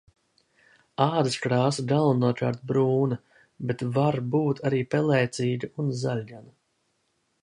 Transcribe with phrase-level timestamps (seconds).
[1.03, 3.19] Ādas krāsa galvenokārt brūna,
[3.71, 6.55] bet var būt arī pelēcīga un zaļgana.